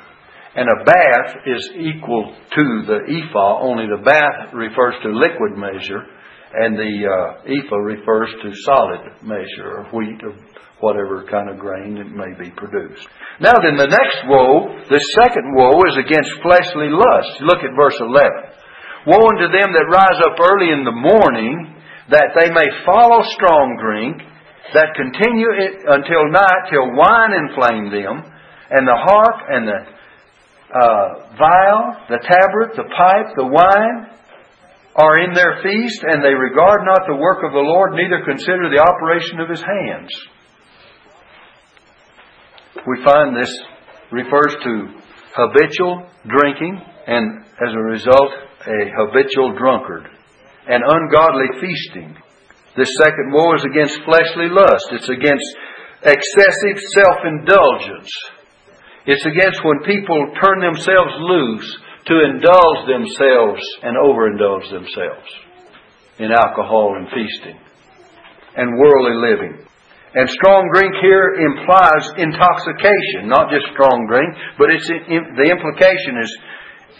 [0.55, 6.05] And a bath is equal to the ephah, only the bath refers to liquid measure,
[6.53, 10.37] and the uh, ephah refers to solid measure of wheat or
[10.77, 13.07] whatever kind of grain it may be produced.
[13.41, 17.41] Now then, the next woe, the second woe, is against fleshly lust.
[17.41, 19.09] Look at verse 11.
[19.09, 21.81] Woe unto them that rise up early in the morning,
[22.13, 24.21] that they may follow strong drink,
[24.77, 28.21] that continue it until night, till wine inflame them,
[28.69, 29.79] and the harp and the
[30.73, 34.09] uh, viol, the tabret, the pipe, the wine
[34.95, 38.69] are in their feast, and they regard not the work of the Lord, neither consider
[38.69, 40.09] the operation of his hands.
[42.85, 43.53] We find this
[44.11, 44.73] refers to
[45.35, 48.31] habitual drinking, and as a result,
[48.67, 50.07] a habitual drunkard,
[50.67, 52.15] and ungodly feasting.
[52.77, 54.87] This second war is against fleshly lust.
[54.91, 55.45] It's against
[56.01, 58.11] excessive self-indulgence.
[59.05, 61.69] It's against when people turn themselves loose
[62.07, 65.29] to indulge themselves and overindulge themselves
[66.19, 67.59] in alcohol and feasting
[68.55, 69.65] and worldly living.
[70.15, 74.29] And strong drink here implies intoxication, not just strong drink,
[74.61, 76.31] but it's the implication is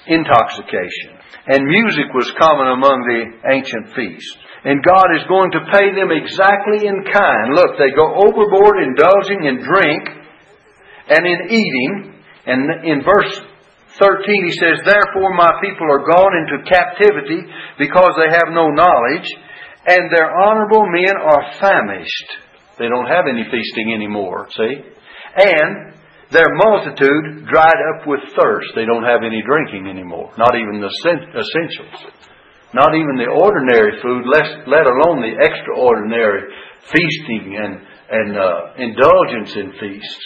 [0.07, 1.13] intoxication.
[1.45, 3.21] And music was common among the
[3.53, 4.33] ancient feasts.
[4.65, 7.53] And God is going to pay them exactly in kind.
[7.53, 10.22] Look, they go overboard indulging in drink
[11.09, 12.13] and in eating.
[12.45, 13.39] And in verse
[13.99, 17.41] 13 he says, Therefore my people are gone into captivity
[17.77, 19.29] because they have no knowledge,
[19.85, 22.29] and their honorable men are famished.
[22.79, 24.81] They don't have any feasting anymore, see?
[25.35, 25.93] And
[26.31, 28.73] their multitude dried up with thirst.
[28.75, 32.11] They don't have any drinking anymore, not even the essentials.
[32.73, 34.25] Not even the ordinary food,
[34.65, 36.49] let alone the extraordinary
[36.89, 40.25] feasting and, and uh, indulgence in feasts.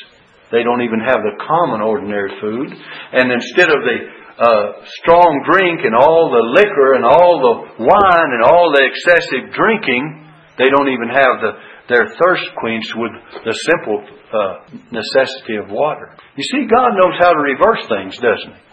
[0.52, 2.72] They don't even have the common ordinary food.
[2.72, 3.98] And instead of the
[4.38, 9.52] uh, strong drink and all the liquor and all the wine and all the excessive
[9.52, 10.24] drinking,
[10.58, 11.52] they don't even have the,
[11.90, 13.12] their thirst quenched with
[13.44, 14.00] the simple
[14.32, 14.54] uh,
[14.94, 16.16] necessity of water.
[16.38, 18.64] You see, God knows how to reverse things, doesn't He?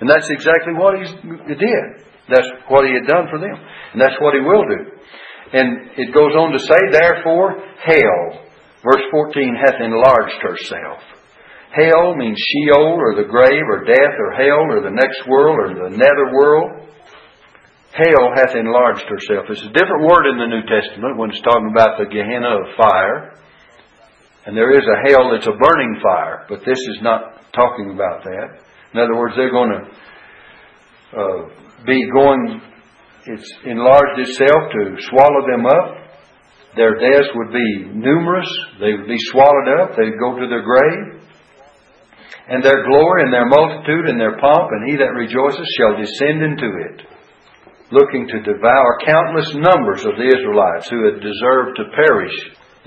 [0.00, 1.08] And that's exactly what He
[1.54, 1.84] did.
[2.28, 3.56] That's what He had done for them.
[3.92, 4.80] And that's what He will do.
[5.52, 8.44] And it goes on to say, therefore, hell,
[8.82, 11.00] verse 14, hath enlarged herself.
[11.74, 15.68] Hell means Sheol or the grave or death or hell or the next world or
[15.74, 16.86] the nether world.
[17.90, 19.46] Hell hath enlarged herself.
[19.50, 22.78] It's a different word in the New Testament when it's talking about the Gehenna of
[22.78, 23.34] fire.
[24.46, 28.22] And there is a hell that's a burning fire, but this is not talking about
[28.22, 28.62] that.
[28.92, 29.82] In other words, they're going to
[31.18, 31.40] uh,
[31.86, 32.62] be going,
[33.26, 36.06] it's enlarged itself to swallow them up.
[36.76, 38.50] Their deaths would be numerous.
[38.78, 39.96] They would be swallowed up.
[39.96, 41.13] They'd go to their grave.
[42.48, 46.42] And their glory and their multitude and their pomp, and he that rejoices shall descend
[46.42, 47.14] into it
[47.94, 52.36] looking to devour countless numbers of the Israelites who had deserved to perish.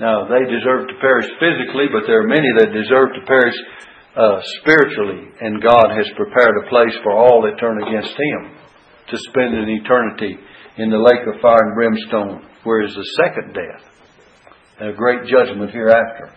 [0.00, 3.56] Now, they deserve to perish physically, but there are many that deserve to perish
[4.14, 8.58] uh, spiritually, and God has prepared a place for all that turn against Him
[9.10, 10.36] to spend an eternity
[10.76, 13.82] in the lake of fire and brimstone, where is the second death,
[14.78, 16.30] and a great judgment hereafter.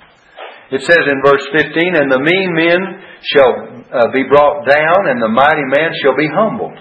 [0.71, 2.79] It says in verse 15, And the mean men
[3.27, 3.51] shall
[3.91, 6.79] uh, be brought down, and the mighty man shall be humbled.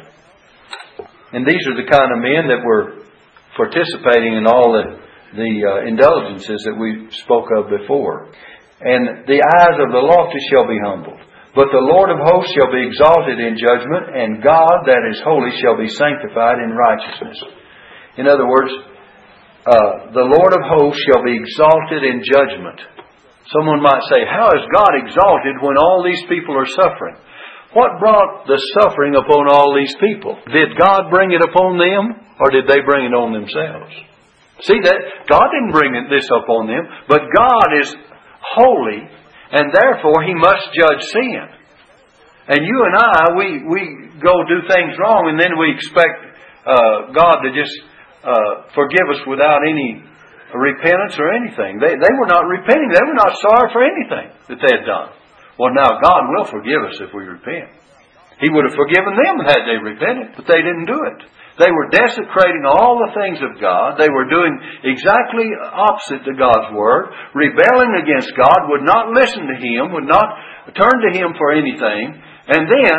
[1.35, 3.03] And these are the kind of men that were
[3.59, 4.95] participating in all the,
[5.35, 8.31] the uh, indulgences that we spoke of before.
[8.79, 11.19] And the eyes of the lofty shall be humbled.
[11.51, 15.51] But the Lord of hosts shall be exalted in judgment, and God that is holy
[15.59, 17.39] shall be sanctified in righteousness.
[18.23, 18.71] In other words,
[19.67, 22.79] uh, the Lord of hosts shall be exalted in judgment.
[23.51, 27.19] Someone might say, How is God exalted when all these people are suffering?
[27.75, 30.39] What brought the suffering upon all these people?
[30.51, 33.95] Did God bring it upon them, or did they bring it on themselves?
[34.67, 34.99] See that
[35.31, 37.89] God didn't bring this upon them, but God is
[38.43, 39.03] holy,
[39.55, 41.47] and therefore He must judge sin.
[42.51, 43.83] And you and I, we we
[44.19, 46.19] go do things wrong, and then we expect
[46.67, 47.75] uh, God to just
[48.23, 50.03] uh, forgive us without any
[50.59, 51.79] repentance or anything.
[51.79, 55.15] They they were not repenting; they were not sorry for anything that they had done.
[55.61, 57.69] Well, now God will forgive us if we repent.
[58.41, 61.21] He would have forgiven them had they repented, but they didn't do it.
[61.61, 64.01] They were desecrating all the things of God.
[64.01, 69.61] They were doing exactly opposite to God's Word, rebelling against God, would not listen to
[69.61, 70.25] Him, would not
[70.73, 72.17] turn to Him for anything.
[72.49, 72.99] And then,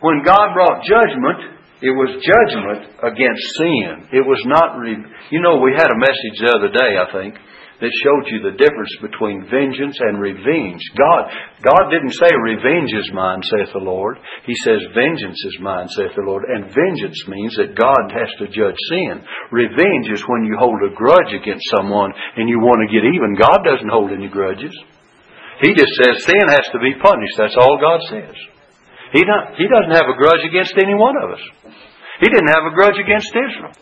[0.00, 4.10] when God brought judgment, it was judgment against sin.
[4.10, 4.98] It was not, re-
[5.30, 7.38] you know, we had a message the other day, I think,
[7.78, 10.82] that showed you the difference between vengeance and revenge.
[10.98, 11.30] God,
[11.62, 14.18] God didn't say, Revenge is mine, saith the Lord.
[14.42, 16.42] He says, Vengeance is mine, saith the Lord.
[16.50, 19.22] And vengeance means that God has to judge sin.
[19.54, 23.38] Revenge is when you hold a grudge against someone and you want to get even.
[23.38, 24.74] God doesn't hold any grudges.
[25.62, 27.38] He just says sin has to be punished.
[27.38, 28.57] That's all God says.
[29.12, 31.44] He, not, he doesn't have a grudge against any one of us.
[32.20, 33.72] He didn't have a grudge against Israel.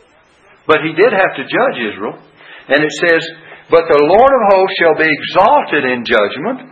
[0.66, 2.18] But he did have to judge Israel.
[2.68, 3.22] And it says,
[3.66, 6.70] but the Lord of hosts shall be exalted in judgment,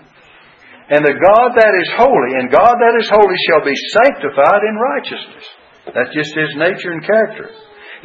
[0.95, 4.79] and the God that is holy, and God that is holy shall be sanctified in
[4.79, 5.47] righteousness.
[5.91, 7.51] That's just his nature and character.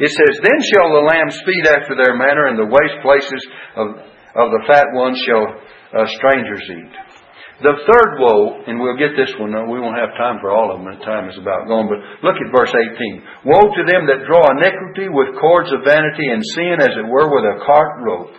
[0.00, 3.42] It says, Then shall the lambs feed after their manner, and the waste places
[3.78, 3.86] of,
[4.34, 6.94] of the fat ones shall uh, strangers eat.
[7.60, 10.80] The third woe, and we'll get this one, we won't have time for all of
[10.80, 13.44] them, the time is about gone, but look at verse 18.
[13.44, 17.28] Woe to them that draw iniquity with cords of vanity, and sin as it were
[17.28, 18.32] with a cart rope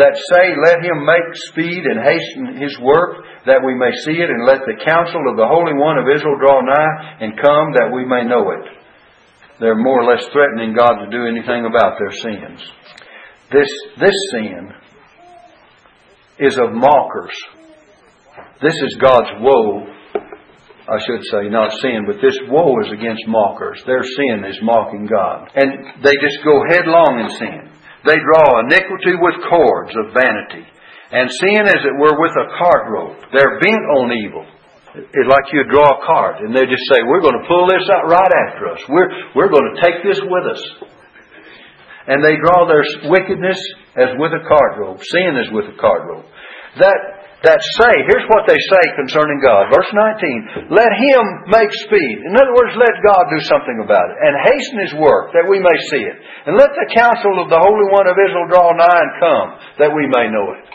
[0.00, 4.32] that say, Let him make speed and hasten his work, that we may see it,
[4.32, 7.92] and let the counsel of the Holy One of Israel draw nigh and come, that
[7.92, 8.64] we may know it.
[9.60, 12.60] They're more or less threatening God to do anything about their sins.
[13.52, 14.72] This, this sin
[16.38, 17.36] is of mockers.
[18.60, 19.86] This is God's woe.
[20.88, 23.82] I should say, not sin, but this woe is against mockers.
[23.84, 25.52] Their sin is mocking God.
[25.54, 27.60] And they just go headlong in sin.
[28.08, 30.64] They draw iniquity with cords of vanity,
[31.12, 33.20] and sin, as it were, with a cart rope.
[33.32, 34.46] They're bent on evil.
[34.96, 37.84] It's like you draw a cart, and they just say, We're going to pull this
[37.92, 38.80] out right after us.
[38.88, 40.62] We're, we're going to take this with us.
[42.08, 43.60] And they draw their wickedness
[43.94, 45.04] as with a cart rope.
[45.04, 46.24] Sin is with a cart rope.
[46.80, 49.70] That that say, here's what they say concerning God.
[49.70, 52.16] Verse 19, let Him make speed.
[52.26, 55.62] In other words, let God do something about it, and hasten His work, that we
[55.62, 56.18] may see it.
[56.50, 59.94] And let the counsel of the Holy One of Israel draw nigh and come, that
[59.94, 60.66] we may know it.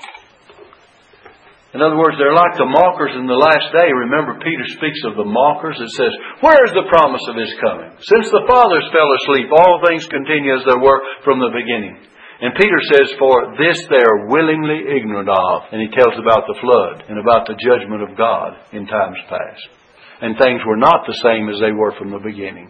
[1.73, 3.89] In other words, they're like the mockers in the last day.
[3.89, 5.81] Remember, Peter speaks of the mockers.
[5.81, 6.13] It says,
[6.45, 7.89] Where is the promise of His coming?
[7.97, 11.97] Since the fathers fell asleep, all things continue as they were from the beginning.
[12.43, 15.63] And Peter says, For this they are willingly ignorant of.
[15.71, 19.63] And he tells about the flood and about the judgment of God in times past.
[20.19, 22.69] And things were not the same as they were from the beginning.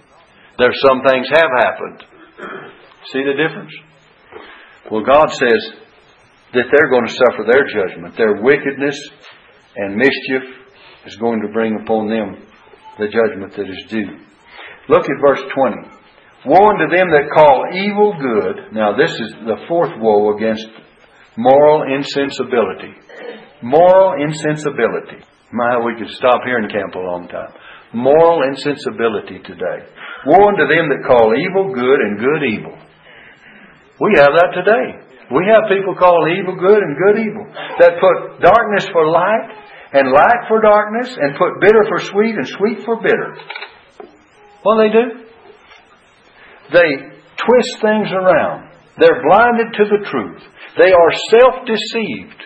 [0.59, 2.05] There some things have happened.
[3.09, 3.73] See the difference?
[4.91, 5.61] Well, God says
[6.53, 8.15] that they're going to suffer their judgment.
[8.15, 8.99] Their wickedness
[9.75, 10.53] and mischief
[11.07, 12.45] is going to bring upon them
[12.99, 14.21] the judgment that is due.
[14.87, 15.92] Look at verse 20.
[16.45, 18.75] Woe unto them that call evil good.
[18.75, 20.67] Now, this is the fourth woe against
[21.37, 22.91] moral insensibility.
[23.63, 25.23] Moral insensibility.
[25.53, 27.53] My, we could stop here and camp a long time.
[27.93, 29.87] Moral insensibility today.
[30.27, 32.75] Woe unto them that call evil good and good evil.
[34.01, 34.99] We have that today.
[35.31, 37.45] We have people call evil good and good evil.
[37.79, 39.47] That put darkness for light
[39.93, 43.31] and light for darkness and put bitter for sweet and sweet for bitter.
[44.01, 45.22] Do they do?
[46.73, 46.89] They
[47.37, 48.73] twist things around.
[48.97, 50.41] They're blinded to the truth.
[50.77, 52.41] They are self deceived.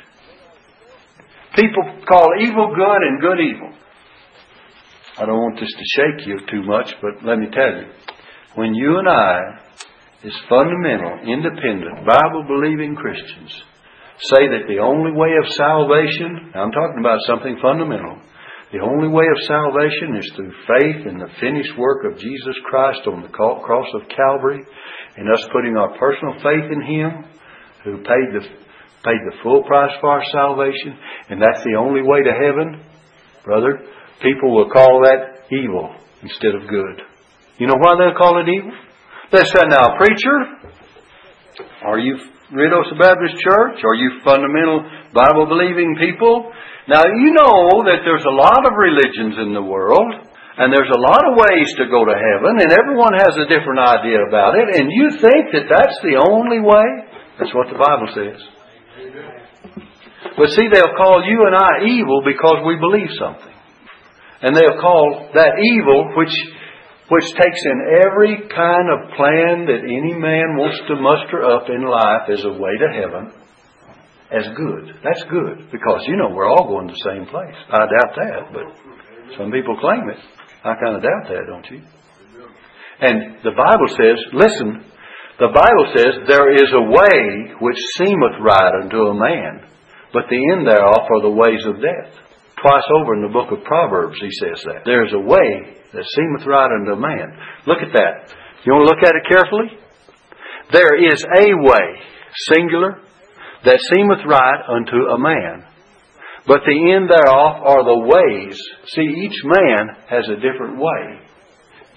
[1.55, 3.71] People call evil good and good evil.
[5.17, 7.89] I don't want this to shake you too much, but let me tell you.
[8.55, 9.39] When you and I,
[10.23, 13.49] as fundamental, independent, Bible believing Christians,
[14.29, 18.21] say that the only way of salvation, I'm talking about something fundamental,
[18.71, 23.07] the only way of salvation is through faith in the finished work of Jesus Christ
[23.07, 24.59] on the cross of Calvary
[25.15, 27.23] and us putting our personal faith in Him
[27.85, 28.43] who paid the,
[29.07, 30.99] paid the full price for our salvation.
[31.29, 32.83] And that's the only way to heaven.
[33.45, 33.87] Brother,
[34.21, 37.07] people will call that evil instead of good.
[37.59, 38.75] You know why they'll call it evil?
[39.31, 40.37] They say, now, preacher,
[41.85, 42.19] are you
[42.51, 43.79] Riddles Baptist Church?
[43.83, 46.51] Are you fundamental Bible believing people?
[46.87, 50.07] Now, you know that there's a lot of religions in the world,
[50.55, 53.83] and there's a lot of ways to go to heaven, and everyone has a different
[53.83, 56.87] idea about it, and you think that that's the only way?
[57.35, 58.39] That's what the Bible says.
[60.39, 63.55] But see, they'll call you and I evil because we believe something.
[64.39, 66.31] And they'll call that evil, which,
[67.11, 71.83] which takes in every kind of plan that any man wants to muster up in
[71.83, 73.46] life as a way to heaven
[74.31, 74.99] as good.
[75.03, 77.55] That's good because you know we're all going to the same place.
[77.71, 78.67] I doubt that, but
[79.37, 80.19] some people claim it.
[80.63, 81.81] I kind of doubt that, don't you?
[82.99, 84.83] And the Bible says, listen,
[85.39, 89.69] the Bible says there is a way which seemeth right unto a man,
[90.11, 92.11] but the end thereof are the ways of death.
[92.57, 94.81] Twice over in the book of Proverbs he says that.
[94.83, 97.37] There is a way that seemeth right unto a man.
[97.69, 98.33] Look at that.
[98.65, 99.77] You want to look at it carefully?
[100.73, 101.87] There is a way,
[102.51, 102.99] singular,
[103.65, 105.65] that seemeth right unto a man.
[106.47, 108.55] But the end thereof are the ways.
[108.95, 111.27] See, each man has a different way.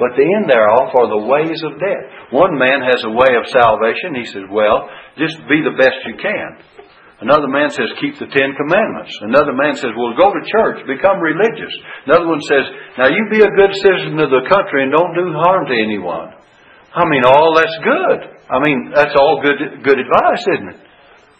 [0.00, 2.06] But the end thereof are the ways of death.
[2.32, 4.16] One man has a way of salvation.
[4.16, 4.88] He says, well,
[5.20, 6.48] just be the best you can.
[7.20, 9.12] Another man says, keep the Ten Commandments.
[9.20, 11.70] Another man says, well, go to church, become religious.
[12.08, 12.64] Another one says,
[12.96, 16.32] now you be a good citizen of the country and don't do harm to anyone.
[16.96, 18.20] I mean, all that's good.
[18.48, 20.80] I mean, that's all good, good advice, isn't it?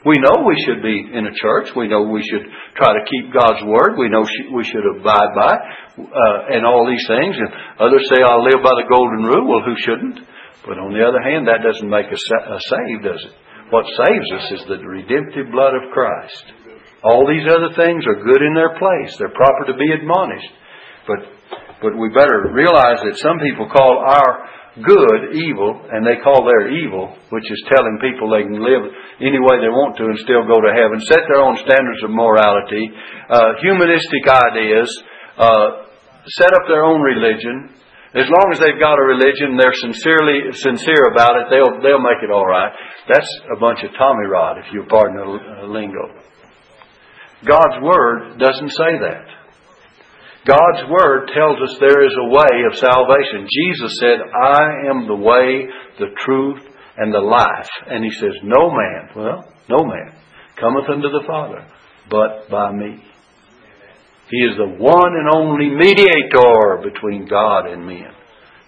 [0.01, 1.77] We know we should be in a church.
[1.77, 4.01] We know we should try to keep God's word.
[4.01, 4.25] We know
[4.57, 7.37] we should abide by uh, and all these things.
[7.37, 10.25] And others say, "I'll live by the golden rule." Well, who shouldn't?
[10.65, 13.35] But on the other hand, that doesn't make us saved, does it?
[13.69, 16.45] What saves us is the redemptive blood of Christ.
[17.05, 19.17] All these other things are good in their place.
[19.17, 20.53] They're proper to be admonished.
[21.09, 21.21] But
[21.81, 24.49] but we better realize that some people call our
[24.79, 28.87] good evil, and they call their evil, which is telling people they can live
[29.19, 32.11] any way they want to and still go to heaven, set their own standards of
[32.15, 32.87] morality,
[33.29, 34.89] uh, humanistic ideas,
[35.39, 35.91] uh,
[36.27, 37.75] set up their own religion.
[38.15, 41.47] As long as they've got a religion, they're sincerely sincere about it.
[41.51, 42.75] They'll they'll make it all right.
[43.07, 46.11] That's a bunch of Tommy rod, if you pardon the lingo.
[47.47, 49.40] God's Word doesn't say that.
[50.47, 53.47] God's Word tells us there is a way of salvation.
[53.51, 55.67] Jesus said, I am the way,
[55.99, 56.63] the truth,
[56.97, 57.69] and the life.
[57.87, 60.15] And He says, No man, well, no man,
[60.59, 61.67] cometh unto the Father
[62.11, 63.03] but by me.
[64.31, 68.13] He is the one and only mediator between God and men,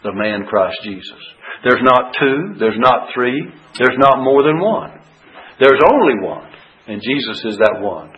[0.02, 1.20] the man Christ Jesus.
[1.64, 3.46] There's not two, there's not three,
[3.78, 4.98] there's not more than one.
[5.60, 6.50] There's only one,
[6.88, 8.11] and Jesus is that one.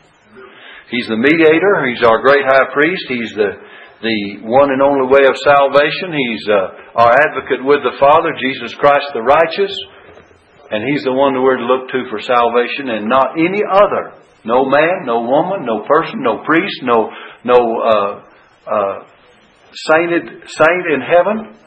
[0.95, 1.90] He's the mediator.
[1.90, 3.03] He's our great high priest.
[3.11, 3.51] He's the,
[3.99, 6.14] the one and only way of salvation.
[6.14, 9.74] He's uh, our advocate with the Father, Jesus Christ the righteous.
[10.70, 14.22] And He's the one that we're to look to for salvation and not any other.
[14.47, 17.11] No man, no woman, no person, no priest, no,
[17.42, 18.12] no uh,
[18.70, 18.97] uh,
[19.90, 21.59] sainted saint in heaven.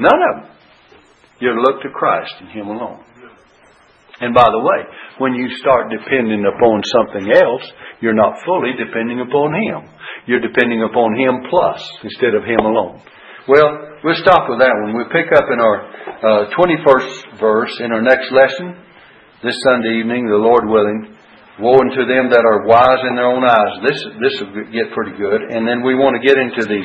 [0.00, 0.50] None of them.
[1.38, 3.04] You're to look to Christ and Him alone.
[4.20, 4.80] And by the way,
[5.18, 7.64] when you start depending upon something else,
[8.00, 9.88] you're not fully depending upon Him.
[10.26, 13.00] You're depending upon Him plus instead of Him alone.
[13.48, 14.94] Well, we'll stop with that one.
[14.94, 18.76] We'll pick up in our uh, 21st verse in our next lesson
[19.42, 21.15] this Sunday evening, the Lord willing.
[21.56, 23.80] Woe unto them that are wise in their own eyes.
[23.80, 25.40] This this will get pretty good.
[25.40, 26.82] And then we want to get into the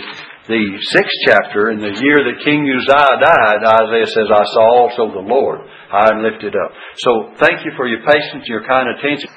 [0.48, 0.64] the
[0.96, 1.76] sixth chapter.
[1.76, 6.16] In the year that King Uzziah died, Isaiah says, "I saw also the Lord high
[6.16, 6.72] and lifted up."
[7.04, 9.28] So thank you for your patience, your kind attention.